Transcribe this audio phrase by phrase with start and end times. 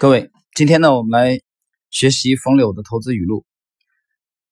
[0.00, 1.40] 各位，今天呢，我们来
[1.90, 3.44] 学习冯柳的投资语录。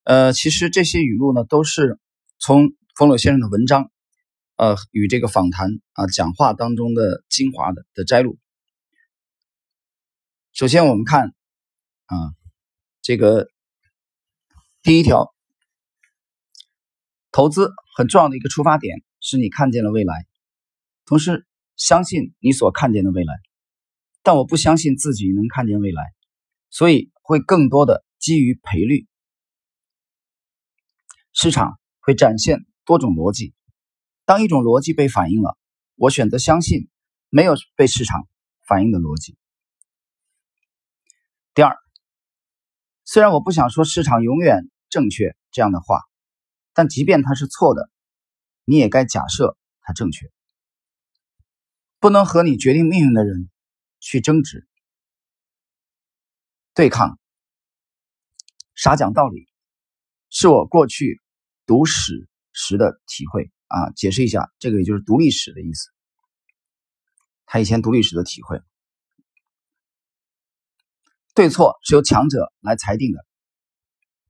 [0.03, 1.97] 呃，其实这些语录呢，都是
[2.37, 3.89] 从冯柳先生的文章，
[4.57, 8.37] 呃，与这个访谈啊、讲话当中的精华的的摘录。
[10.51, 11.33] 首先，我们看
[12.07, 12.17] 啊，
[13.01, 13.47] 这个
[14.83, 15.33] 第一条，
[17.31, 20.25] 投资很重要的一个出发点是你看见了未来，
[21.05, 23.33] 同时相信你所看见的未来。
[24.27, 26.03] 但我不相信自己能看见未来，
[26.69, 29.07] 所以会更多的基于赔率。
[31.31, 33.53] 市场会展现多种逻辑，
[34.25, 35.57] 当一种逻辑被反映了，
[35.95, 36.89] 我选择相信
[37.29, 38.27] 没有被市场
[38.67, 39.37] 反映的逻辑。
[41.53, 41.77] 第二，
[43.05, 46.01] 虽然我不想说市场永远正确这样的话，
[46.73, 47.89] 但即便它是错的，
[48.65, 50.29] 你也该假设它正确。
[52.01, 53.49] 不能和你决定命运的人。
[54.09, 54.65] 去争执、
[56.73, 57.19] 对抗、
[58.73, 59.49] 傻讲道理，
[60.29, 61.21] 是我过去
[61.65, 63.91] 读史时的体会啊。
[63.97, 65.89] 解释一下，这个也就是读历史的意思。
[67.45, 68.61] 他以前读历史的体会，
[71.35, 73.25] 对错是由强者来裁定的，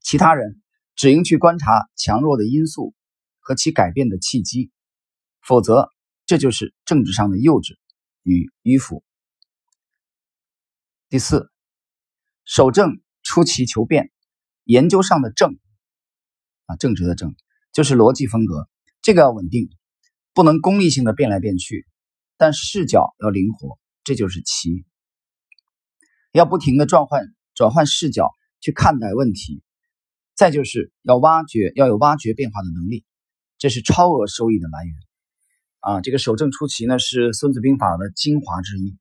[0.02, 0.60] 其他人
[0.96, 2.96] 只应去观察强弱的因素
[3.38, 4.72] 和其改变的契机，
[5.40, 5.92] 否则
[6.26, 7.78] 这就是政治上的幼稚
[8.24, 9.04] 与迂腐。
[11.10, 11.50] 第四，
[12.44, 14.12] 守正出奇求变，
[14.66, 15.58] 研究上的正
[16.66, 17.34] 啊，正直的正
[17.72, 18.68] 就是逻辑风格，
[19.02, 19.70] 这个要稳定，
[20.34, 21.88] 不能功利性的变来变去，
[22.36, 24.86] 但视角要灵活，这就是奇。
[26.34, 29.64] 要不停的转换转换视角去看待问题，
[30.36, 33.06] 再就是要挖掘要有挖掘变化的能力，
[33.58, 34.94] 这是超额收益的来源
[35.80, 36.02] 啊。
[36.02, 38.98] 这个守正出奇呢，是《孙子兵法》的精华之一。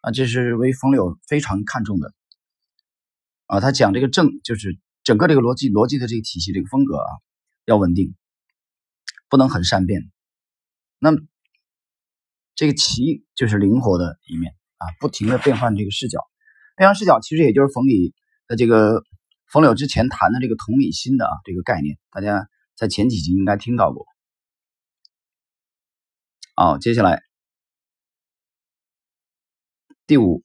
[0.00, 2.12] 啊，这是为冯柳非常看重的
[3.46, 3.60] 啊。
[3.60, 7.10] 他讲这个正，就是整个这个逻辑逻辑的这个体系，这个风格啊，
[7.64, 8.14] 要稳定，
[9.28, 10.10] 不能很善变。
[10.98, 11.10] 那
[12.54, 16.20] 这个奇就是灵活的一面啊，不停的变换这个视角。
[16.76, 18.14] 变换视角其实也就是冯李
[18.46, 19.02] 的这个
[19.50, 24.06] 冯柳之前谈的这个同理心的啊这个概念，大家在前几集应该听到过。
[26.54, 27.27] 好，接下来。
[30.08, 30.42] 第五，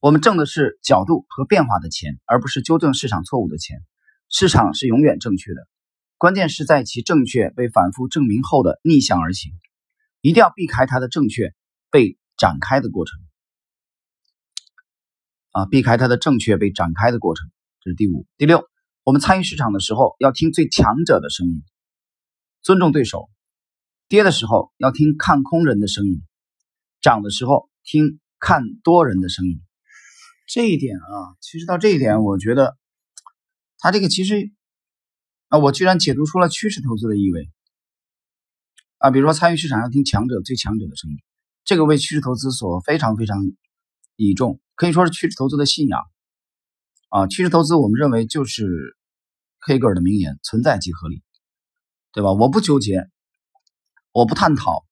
[0.00, 3.84] 我们挣的是角度和变化的钱，而不是纠正市场错误的钱。
[4.30, 5.68] 市场是永远正确的，
[6.16, 9.52] 关键是在其正确被反复证明后的逆向而行，
[10.22, 11.54] 一定要避开它的正确
[11.90, 13.20] 被展开的过程。
[15.50, 17.50] 啊，避开它的正确被展开的过程，
[17.82, 18.26] 这是第五。
[18.38, 18.66] 第六，
[19.02, 21.62] 我们参与市场的时候要听最强者的声音，
[22.62, 23.28] 尊重对手；
[24.08, 26.22] 跌的时候要听看空人的声音，
[27.02, 27.68] 涨的时候。
[27.84, 29.60] 听看多人的声音，
[30.48, 32.76] 这一点啊，其实到这一点，我觉得
[33.78, 34.50] 他这个其实
[35.48, 37.50] 啊，我居然解读出了趋势投资的意味
[38.98, 39.10] 啊。
[39.10, 41.18] 比如说参与市场要听强者最强者的声音，
[41.64, 43.38] 这个为趋势投资所非常非常
[44.16, 46.00] 倚重，可以说是趋势投资的信仰
[47.10, 47.26] 啊。
[47.26, 48.96] 趋势投资我们认为就是
[49.60, 51.22] 黑格尔的名言：存在即合理，
[52.12, 52.32] 对吧？
[52.32, 53.08] 我不纠结，
[54.10, 54.86] 我不探讨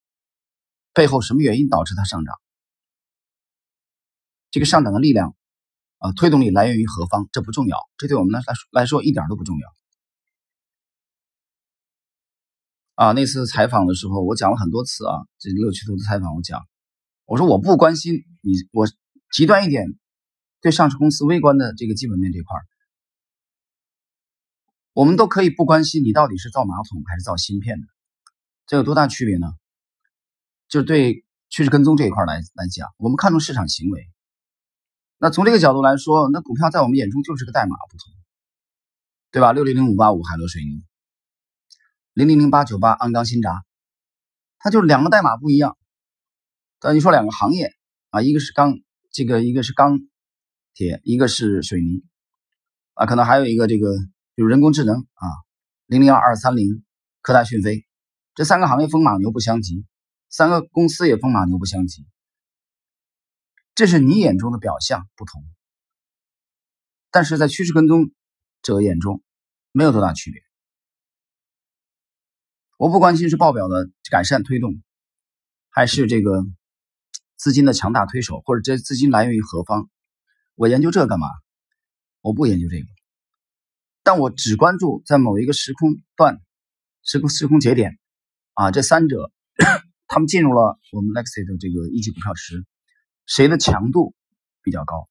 [0.93, 2.35] 背后什么原因导致它上涨。
[4.53, 5.35] 这个上涨的力量，
[5.97, 7.27] 啊，推动力来源于何方？
[7.33, 9.75] 这不重要，这对我们来来来说一点都不重要。
[12.95, 16.61] 啊，那次采访的时候，我讲了很多次啊，这乐趣投资采访，我讲，
[17.25, 18.87] 我说我不关心你，我
[19.33, 19.87] 极端一点，
[20.61, 22.55] 对上市公司微观的这个基本面这块
[24.93, 27.87] 我们都可以不关心你到底是造马桶还是造芯片的，
[28.67, 29.47] 这有多大区别呢？
[30.69, 34.07] 就对趋势跟踪这一块来来讲，我们看重市场行为。
[35.23, 38.13] 那从这个角度来说，那股票在我们眼中就是个代码不同，
[39.31, 39.53] 对吧？
[39.53, 40.83] 六零零五八五海螺水泥，
[42.13, 43.65] 零零零八九八鞍钢新闸，
[44.59, 45.79] 它就是两个代码不一样。
[46.81, 47.71] 但你说两个行业
[48.11, 48.81] 啊，一个是钢，
[49.13, 50.01] 这个一个是钢
[50.75, 52.03] 铁，一个是水泥
[52.95, 53.95] 啊，可能还有一个这个
[54.35, 55.27] 比如人工智能啊，
[55.87, 56.83] 零零二二三零
[57.21, 57.87] 科大讯飞，
[58.35, 59.87] 这三个行业风马牛不相及，
[60.29, 62.05] 三个公司也风马牛不相及。
[63.75, 65.43] 这是你眼中的表象不同，
[67.11, 68.13] 但是在趋势跟踪
[68.61, 69.23] 者眼中
[69.73, 70.43] 没有多大区别。
[72.77, 74.83] 我不关心是报表的改善推动，
[75.71, 76.45] 还是这个
[77.37, 79.89] 资金的强大推手，或者这资金来源于何方。
[80.55, 81.27] 我研究这干嘛？
[82.21, 82.87] 我不研究这个，
[84.03, 86.43] 但我只关注在某一个时空段、
[87.03, 87.99] 时空时空节点
[88.53, 89.33] 啊，这三者
[90.07, 92.67] 他们进入了我们 Lexi 的这个一级股票池。
[93.27, 94.15] 谁的强度
[94.63, 95.09] 比较高。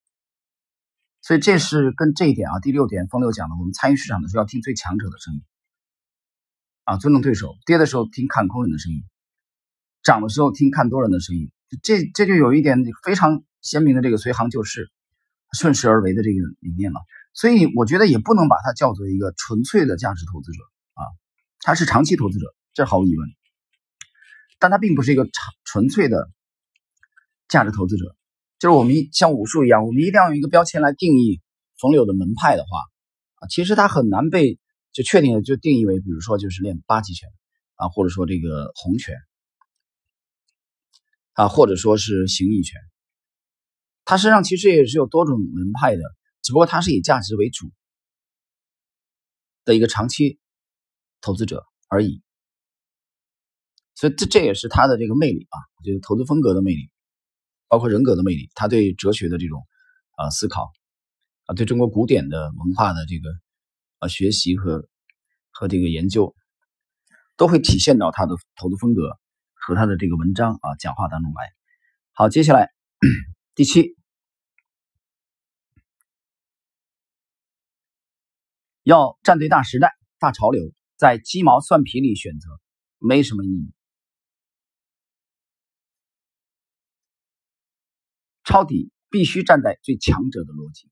[1.21, 5.43] 所以这是跟这一点啊，第六点，风流讲的，我们参与市场的时候要听最强者的声音，
[6.83, 9.03] 啊，尊重对手；跌的时候听看空人的声音，
[10.01, 11.51] 涨的时候听看多人的声音。
[11.83, 14.91] 这这就有一点非常鲜明的这个随行就市、
[15.53, 16.99] 顺势而为的这个理念了。
[17.33, 20.63] 所以我觉得也不能把它叫做一个纯粹的价值投资者
[20.95, 21.05] 啊，
[21.59, 23.29] 他是长期投资者，这毫无疑问。
[24.59, 26.29] 但他并不是一个长纯粹的
[27.51, 28.15] 价值投资者。
[28.57, 31.41] 就是我们像武术一样，我们一定要用一个标签来定义
[31.79, 32.79] 冯柳的门派的话，
[33.35, 34.59] 啊，其实他很难被
[34.91, 37.27] 就确定的就定义为，比如说就是练八极拳
[37.75, 39.15] 啊，或者说这个洪拳
[41.33, 42.79] 啊，或者说是形意拳。
[44.05, 46.03] 他身上其实也是有多种门派的，
[46.43, 47.71] 只不过他是以价值为主
[49.65, 50.39] 的一个长期
[51.19, 52.21] 投资者而已。
[53.95, 56.91] 所以这这也是他的这个魅力啊，就是投资风格的魅力。
[57.71, 59.65] 包括人格的魅力，他对哲学的这种
[60.17, 60.73] 啊思考
[61.45, 63.29] 啊，对中国古典的文化的这个
[63.99, 64.89] 啊学习和
[65.51, 66.35] 和这个研究，
[67.37, 69.17] 都会体现到他的投资风格
[69.53, 71.53] 和他的这个文章啊讲话当中来。
[72.11, 72.71] 好，接下来
[73.55, 73.95] 第七，
[78.83, 82.49] 要站对大时代、大潮流，在鸡毛蒜皮里选择，
[82.97, 83.71] 没什么意义。
[88.51, 90.89] 抄底必须站在最强者的逻辑。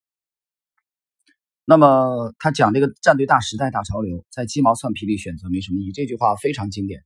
[1.65, 5.91] 那么他讲这个站对大时代、大潮流，在鸡毛蒜皮里选择没什么意义。
[5.91, 7.03] 这句话非常经典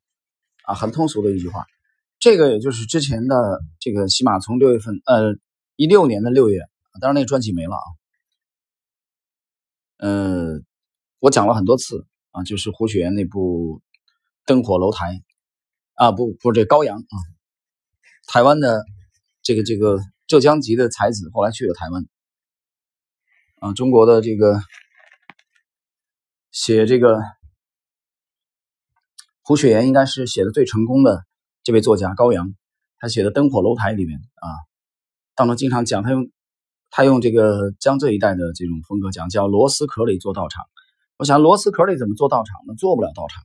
[0.64, 1.66] 啊，很通俗的一句话。
[2.20, 5.36] 这个也就是之前的这个起码从六月份，呃，
[5.76, 6.62] 一六年的六月，
[7.02, 7.88] 当然那个专辑没了啊。
[9.98, 10.62] 呃，
[11.18, 13.80] 我讲了很多次啊，就是胡雪岩那部
[14.46, 15.14] 《灯火楼台》
[15.96, 17.16] 啊，不，不是这高阳啊，
[18.28, 18.86] 台湾的
[19.42, 20.00] 这个这个。
[20.28, 22.06] 浙江籍的才子后来去了台湾，
[23.60, 24.62] 啊，中国的这个
[26.52, 27.20] 写这个
[29.42, 31.24] 胡雪岩应该是写的最成功的
[31.64, 32.54] 这位作家高阳，
[32.98, 34.48] 他写的《灯火楼台》里面啊，
[35.36, 36.32] 当中经常讲他用
[36.90, 40.64] 他用这个江浙一带的这种风格讲，叫螺丝壳里做道场。
[41.18, 42.76] 我想螺丝壳里怎么做道场呢？
[42.76, 43.44] 做不了道场，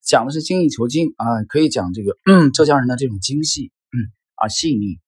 [0.00, 2.16] 讲的是精益求精啊，可以讲这个
[2.54, 3.98] 浙江人的这种精细，嗯
[4.36, 5.00] 啊细腻。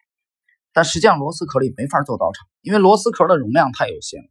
[0.76, 4.28] 但实际上，螺丝壳里没法做道场，因为螺丝壳的容量太有限了，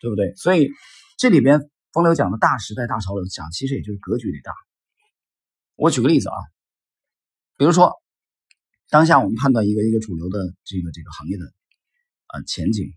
[0.00, 0.34] 对不对？
[0.34, 0.68] 所以
[1.16, 4.52] 这里边风流讲的大时代、大潮流讲，其实也就是格局得大。
[5.76, 6.34] 我举个例子啊，
[7.56, 7.92] 比如说
[8.90, 11.44] 当下我们判断一个一个主流的这个这个行业的
[12.26, 12.92] 啊前景，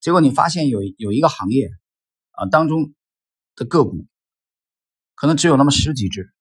[0.00, 1.70] 结果你发现有有一个行业
[2.32, 2.92] 啊当中
[3.54, 4.08] 的个股
[5.14, 6.32] 可能只有那么十几只，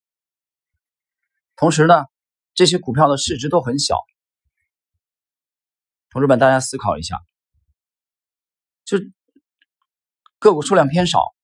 [1.55, 2.05] 同时呢，
[2.55, 3.95] 这些股票的市值都很小。
[6.11, 7.19] 同志们，大家思考一下，
[8.83, 8.97] 就
[10.39, 11.35] 个股数量偏少，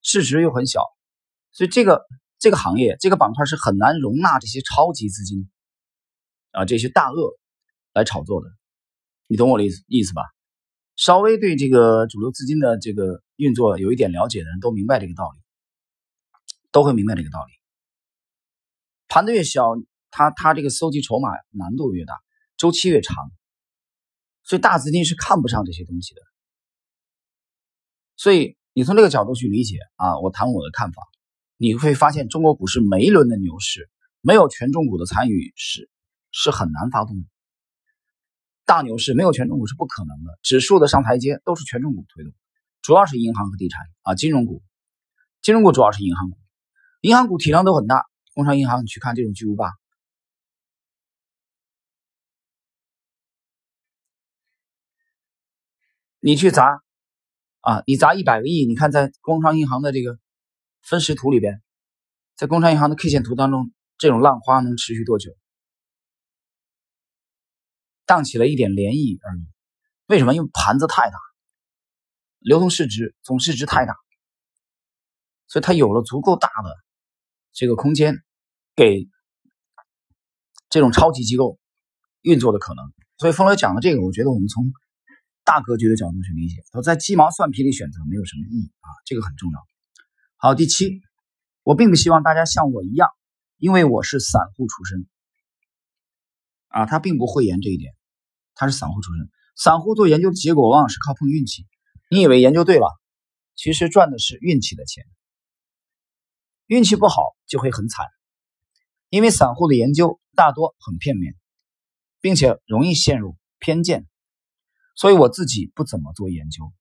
[0.00, 0.82] 市值又很小，
[1.50, 2.06] 所以这个
[2.38, 5.50] 这个行业这个板块是很难容纳这些超级资金
[6.52, 7.38] 啊这些大鳄
[7.92, 8.48] 来炒作的。
[9.26, 10.22] 你懂我的意思意思吧？
[10.96, 15.38] 稍微对这个主流资金的这个运作有一点了解的人都明白这个道理，
[16.70, 17.52] 都会明白这个道理。
[19.08, 19.74] 盘子越小，
[20.10, 22.14] 它它这个搜集筹码难度越大，
[22.56, 23.30] 周期越长。
[24.44, 26.20] 所以大资金是看不上这些东西的，
[28.16, 31.02] 所以你从这个角度去理解啊，我谈我的看法，
[31.56, 33.88] 你会发现中国股市每一轮的牛市
[34.20, 35.88] 没有权重股的参与是
[36.30, 37.24] 是很难发动的，
[38.64, 42.32] 大牛市没有权重股是不可能的，指数的上台阶都是权重股推动，
[42.82, 44.62] 主要是银行和地产啊，金融股，
[45.40, 46.36] 金融股主要是银行股，
[47.00, 49.70] 银行股体量都很大，工商银行你去看这种巨无霸。
[56.24, 56.80] 你去砸，
[57.62, 60.20] 啊，你砸一百个亿，你看在工商银行的这个
[60.80, 61.60] 分时图里边，
[62.36, 65.32] 在工商银行的 K 线图当中，这种浪花能持续多久？
[68.06, 69.42] 荡起了一点涟漪而已。
[70.06, 70.32] 为什么？
[70.32, 71.18] 因为盘子太大，
[72.38, 73.96] 流通市值总市值太大，
[75.48, 76.76] 所以它有了足够大的
[77.50, 78.22] 这个空间，
[78.76, 79.08] 给
[80.70, 81.58] 这种超级机构
[82.20, 82.92] 运作的可能。
[83.18, 84.72] 所以风流讲的这个，我觉得我们从。
[85.44, 89.58] 大格局的角度去理解，都在鸡毛蒜皮里选择没有什么意义啊，这个很重要。
[90.36, 91.00] 好，第七，
[91.62, 93.08] 我并不希望大家像我一样，
[93.58, 95.06] 因为我是散户出身
[96.68, 97.92] 啊，他并不讳言这一点，
[98.54, 99.28] 他是散户出身。
[99.56, 101.66] 散户做研究的结果往往是靠碰运气，
[102.08, 102.86] 你以为研究对了，
[103.54, 105.04] 其实赚的是运气的钱，
[106.66, 108.06] 运气不好就会很惨，
[109.10, 111.34] 因为散户的研究大多很片面，
[112.20, 114.06] 并且容易陷入偏见。
[114.94, 116.72] 所以我自己不怎么做研究。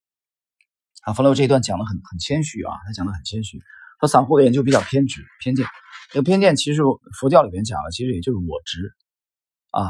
[1.03, 3.59] 啊，冯柳这一段讲的很很谦虚啊，他讲的很谦虚，
[3.99, 5.65] 说散户的研究比较偏执偏见。
[6.11, 6.81] 这个偏见其实
[7.19, 8.93] 佛教里面讲了，其实也就是我执
[9.71, 9.89] 啊，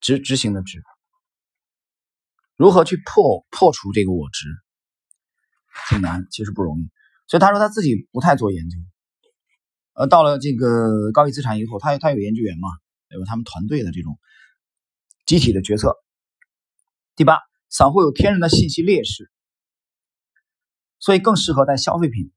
[0.00, 0.82] 执执行的执。
[2.56, 4.48] 如何去破破除这个我执，
[5.88, 6.90] 挺难，其实不容易。
[7.26, 8.78] 所以他说他自己不太做研究。
[9.94, 12.68] 呃，到了这个高毅资产以后，他他有研究员嘛，
[13.08, 13.24] 对吧？
[13.26, 14.18] 他们团队的这种
[15.24, 15.94] 集体的决策。
[17.16, 19.30] 第八，散户有天然的信息劣势。
[20.98, 22.32] 所以更适合在消费品、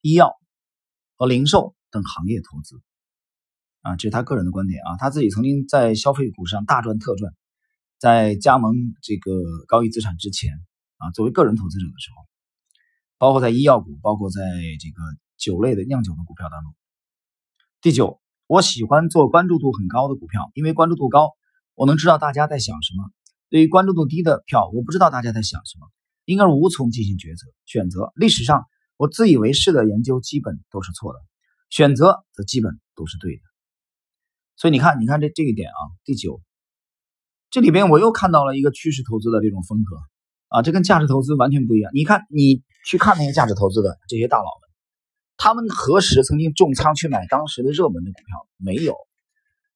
[0.00, 0.36] 医药
[1.16, 2.80] 和零售等行业投资，
[3.80, 4.96] 啊，这是他个人的观点啊。
[4.98, 7.34] 他自己曾经在消费股上大赚特赚，
[7.98, 9.32] 在加盟这个
[9.66, 10.52] 高毅资产之前
[10.98, 12.28] 啊，作为个人投资者的时候，
[13.18, 14.40] 包括在医药股，包括在
[14.78, 15.02] 这个
[15.36, 16.72] 酒类的酿酒的股票当中。
[17.80, 21.30] 第九，我喜欢做关注度很高的股票，因为关注度高，
[21.74, 23.10] 我能知道大家在想什么；
[23.50, 25.86] 对于关注度低的票，我不知道大家在想什么。
[26.24, 28.12] 因而无从进行抉择选择。
[28.14, 28.64] 历史上，
[28.96, 31.18] 我自以为是的研究基本都是错的，
[31.68, 33.42] 选择则基本都是对的。
[34.54, 36.40] 所以你看，你看这这一点啊，第九，
[37.50, 39.96] 这里边我又看到了一个趋势投资的这种风格
[40.46, 41.90] 啊，这跟价值投资完全不一样。
[41.92, 44.70] 你看，你去看那些价值投资的这些大佬们，
[45.36, 48.46] 他们何时曾经重仓去买当时的热门的股票？
[48.58, 48.94] 没有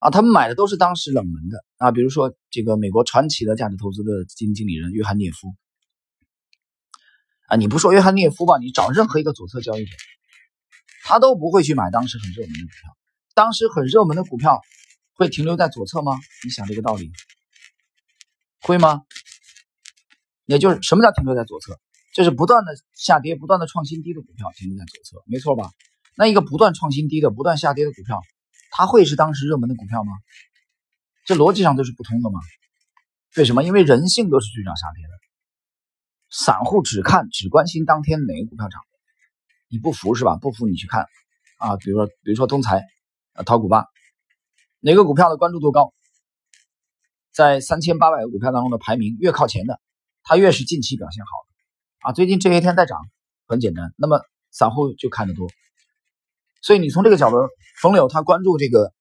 [0.04, 5.54] 啊，他们买的都是当时冷门的啊，比如说这个美国传奇的价值投资的基金经理人约翰涅夫。
[7.46, 8.58] 啊，你不说约翰涅夫吧？
[8.58, 9.96] 你找任何一个左侧交易者，
[11.04, 12.96] 他都不会去买当时很热门的股票。
[13.32, 14.60] 当时很热门的股票
[15.14, 16.12] 会停留在左侧吗？
[16.44, 17.10] 你想这个道理，
[18.60, 19.04] 会吗？
[20.44, 21.80] 也就是什么叫停留在左侧？
[22.12, 25.70] 就是不断的下跌、不断的创新低的股票停留在左侧，没错吧？
[26.14, 28.20] 那一个不断创新低的、不断下跌的股票，
[28.76, 30.12] 它会是当时热门的股票吗？
[31.24, 32.40] 这逻辑上都是不通的吗？
[33.36, 33.62] 为什么？
[33.62, 35.10] 因为人性都是追涨杀跌的。
[36.28, 38.80] 散户只看只关心当天哪个股票涨，
[39.68, 40.36] 你不服是吧？
[40.40, 41.06] 不服你去看
[41.58, 42.82] 啊，比如说比如说通财
[43.34, 43.86] 啊淘股吧，
[44.80, 45.94] 哪个股票的关注度高，
[47.32, 49.80] 在三千八百个股票当中的排名越靠前的，
[50.24, 52.12] 它越是近期表现好的啊。
[52.12, 52.98] 最近这些天在涨，
[53.46, 55.48] 很简单，那么散户就看得多。
[56.64, 57.36] 所以你从这个角度，
[57.82, 58.94] 冯柳他关注这个，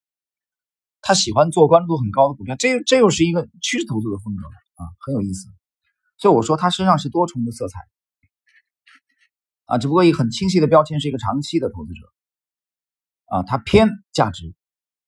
[1.00, 4.46] 他喜欢做关注度很高的股票，这这又是一个趋势投资的风格
[4.84, 5.48] 啊，很有意思。
[6.18, 7.80] 所以我说他身上是多重的色彩，
[9.64, 12.02] 啊，只不过一个很清晰的标签是一个长期的投资者，
[13.28, 14.54] 啊，他偏价值，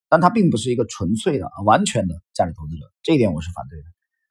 [0.07, 3.85] 但他并不是一个纯粹的、完全的价值投资者，这一点我是反对的。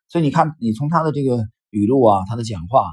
[0.08, 2.86] 所以你看，你从他的这个语录啊、他的讲话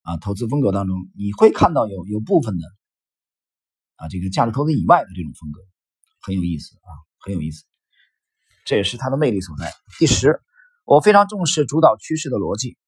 [0.00, 2.64] 啊、投资风格当中，你会看到有有部分的
[4.00, 5.60] 啊，这个价值投资以外的这种风格，
[6.22, 6.88] 很有意思啊，
[7.20, 7.64] 很有意思，
[8.64, 9.70] 这也是它的魅力所在。
[9.98, 10.40] 第十，
[10.84, 12.78] 我非常重视主导趋势的逻辑。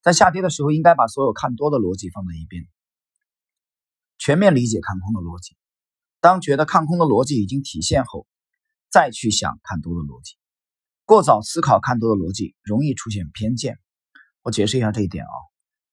[0.00, 2.66] 在下跌的时候，应该把所有看多的逻辑放在一边，
[4.16, 5.56] 全面理解看空的逻辑。
[6.20, 8.26] 当觉得看空的逻辑已经体现后，
[8.90, 10.36] 再去想看多的逻辑。
[11.04, 13.78] 过早思考看多的逻辑，容易出现偏见。
[14.42, 15.34] 我解释一下这一点啊。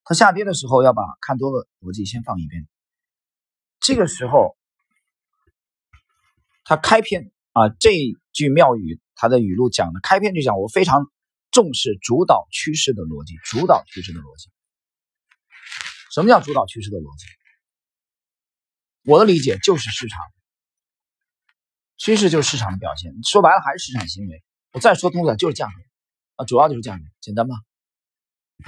[0.05, 2.67] 它下跌的时候，要把看多的逻辑先放一边。
[3.83, 4.57] 这个时候，
[6.63, 7.91] 他开篇啊，这
[8.31, 11.11] 句妙语，他的语录讲的开篇就讲我非常。
[11.51, 14.49] 重视主导趋势的逻辑，主导趋势的逻辑。
[16.11, 17.27] 什么叫主导趋势的逻辑？
[19.03, 20.19] 我的理解就是市场
[21.95, 23.13] 趋势，就是市场的表现。
[23.23, 24.43] 说白了还是市场行为。
[24.71, 25.73] 我再说通俗点，就是价格
[26.37, 27.53] 啊，主要就是价格，简单吧？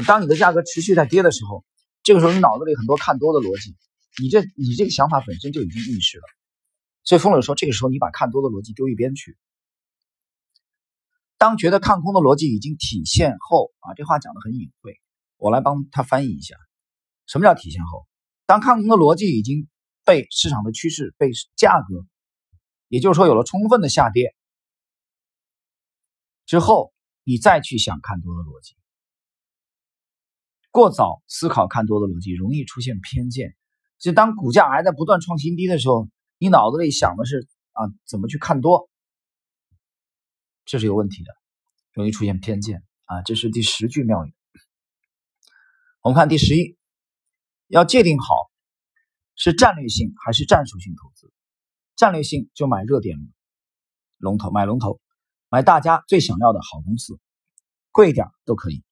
[0.06, 1.66] 当你的价格持续在跌的时候，
[2.04, 3.76] 这个时候你脑子里很多看多的逻辑，
[4.22, 6.24] 你这你这个想法本身就已经意识了。
[7.04, 9.38] 所以风柳说，这个时候你把看多的逻辑丢一边去。
[11.38, 15.00] 当觉得看空的逻辑已经体现后啊，这话讲的很隐晦，
[15.38, 16.56] 我来帮他翻译一下，
[17.28, 18.08] 什么叫体现后？
[18.46, 19.68] 当看空的逻辑已经
[20.04, 22.08] 被市场的趋势、被价格，
[22.88, 24.34] 也就是说有了充分的下跌
[26.46, 26.94] 之后，
[27.24, 28.76] 你再去想看多的逻辑，
[30.72, 33.56] 过早思考看多的逻辑，容易出现偏见。
[33.98, 38.90] 就当股价还在不断创新低的时候，你脑子里想的是啊，怎么去看多？
[40.66, 41.32] 这是有问题的，
[41.94, 43.22] 容易出现偏见啊！
[43.22, 44.34] 这是第十句妙语。
[46.02, 46.78] 我们看第十一，
[47.68, 48.36] 要界定好
[49.36, 51.32] 是战略性还是战术性投资。
[51.96, 53.18] 战略性就买热点
[54.18, 55.00] 龙头，买龙头，
[55.50, 57.20] 买大家最想要的好公司，
[57.92, 58.84] 贵一点都可以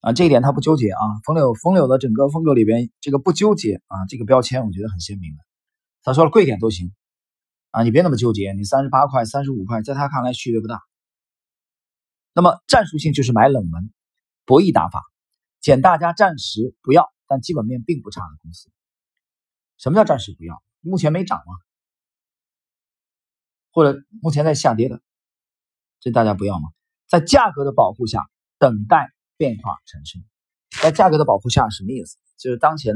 [0.00, 0.12] 啊！
[0.12, 1.02] 这一点他不纠结啊。
[1.24, 5.42] 冯柳冯柳的整个风格里边，这个不纠结啊，这个标签我觉得很鲜明的。
[6.02, 6.94] 他说了，贵点都行。
[7.70, 10.80] 啊，你别那么纠结，你三十八块、三十五块，在他看来区别不大。
[12.32, 13.92] 那么战术性就是买冷门
[14.44, 15.02] 博弈打法，
[15.60, 18.70] 捡大家暂时不要但基本面并不差的公司。
[19.78, 20.62] 什么叫暂时不要？
[20.80, 21.54] 目前没涨吗？
[23.72, 25.02] 或者目前在下跌的，
[26.00, 26.68] 这大家不要吗？
[27.08, 28.26] 在价格的保护下
[28.58, 30.22] 等待变化产生。
[30.82, 32.16] 在价格的保护下什么意思？
[32.36, 32.94] 就是当前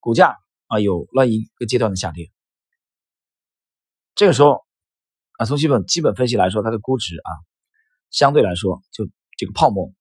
[0.00, 2.30] 股价啊有了一个阶段的下跌，
[4.14, 4.64] 这个时候
[5.38, 7.30] 啊从基本基本分析来说，它的估值啊
[8.10, 9.92] 相对来说就这个泡沫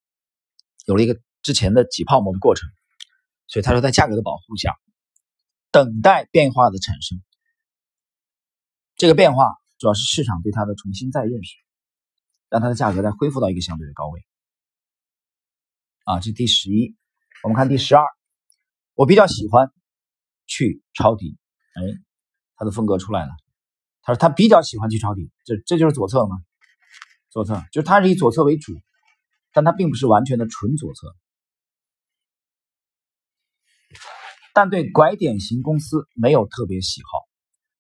[0.86, 2.70] 有了一个之前的挤泡沫的过程，
[3.48, 4.76] 所以他说在价格的保护下
[5.72, 7.22] 等待变化的产生。
[8.96, 9.56] 这个变化。
[9.78, 11.58] 主要是市场对它的重新再认识，
[12.50, 14.26] 让它的价格再恢复到一个相对的高位。
[16.06, 16.96] 啊，这第十一，
[17.44, 18.06] 我们看第十二，
[18.94, 19.70] 我比较喜欢
[20.48, 21.38] 去抄底。
[21.74, 21.82] 哎，
[22.56, 23.32] 他的风格出来了。
[24.02, 26.38] 他说他比较喜欢去抄底，这这就是左侧吗？
[27.30, 28.72] 左侧就是它是以左侧为主，
[29.52, 31.14] 但它并不是完全的纯左侧。
[34.54, 37.28] 但对拐点型公司没有特别喜好，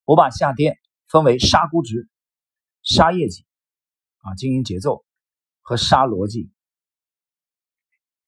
[0.03, 0.77] 我把下跌。
[1.07, 2.09] 分为杀估值、
[2.81, 3.45] 杀业绩，
[4.17, 5.05] 啊，经营节奏
[5.61, 6.49] 和杀逻辑。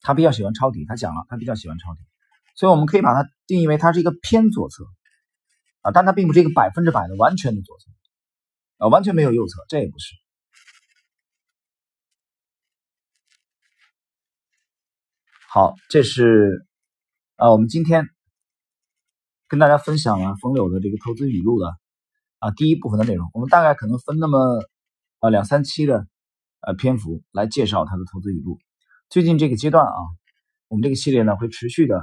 [0.08, 2.00] 他比较喜欢抄底，他讲了，他比较喜欢抄底，
[2.56, 4.86] 所以我们可以把它定义为它是一个偏左侧，
[5.82, 7.92] 啊，但它并不是一个百分之百的完全的左侧，
[8.78, 10.16] 啊，完全没有右侧，这也不是。
[15.50, 16.66] 好，这是
[17.36, 18.08] 啊，我们今天
[19.50, 21.76] 跟大家分享了冯柳的这个投资语录的。
[22.40, 24.64] 啊，第一部分的内容，我们大概可能分那么
[25.20, 26.08] 呃两三期的
[26.62, 28.58] 呃篇幅来介绍他的投资语录。
[29.10, 29.96] 最近这个阶段啊，
[30.68, 32.02] 我们这个系列呢会持续的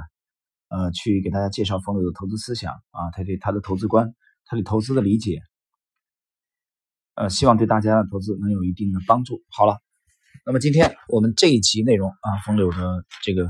[0.69, 5.39] 呃去给大家介绍冯柳的投资思想啊，他对他的投资观，他对投资的理解，
[7.13, 9.43] 呃，希望对大家的投资能有一定的帮助。
[9.49, 9.79] 好了，
[10.47, 13.47] 那么今天我们这一集内容啊，冯柳的这个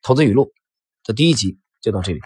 [0.00, 0.52] 投资语录
[1.04, 2.20] 的第一集就到这里。